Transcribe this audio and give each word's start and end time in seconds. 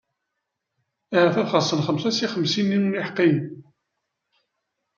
Ahat 1.17 1.35
ad 1.41 1.47
xaṣṣen 1.51 1.83
xemsa 1.87 2.11
si 2.13 2.27
xemsin-nni 2.33 2.77
n 2.91 2.99
iḥeqqiyen. 2.99 3.41